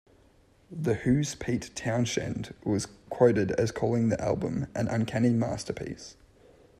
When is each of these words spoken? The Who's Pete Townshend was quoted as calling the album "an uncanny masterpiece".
The 0.71 0.95
Who's 0.95 1.35
Pete 1.35 1.69
Townshend 1.75 2.55
was 2.65 2.87
quoted 3.11 3.51
as 3.51 3.71
calling 3.71 4.09
the 4.09 4.19
album 4.19 4.65
"an 4.73 4.87
uncanny 4.87 5.29
masterpiece". 5.29 6.15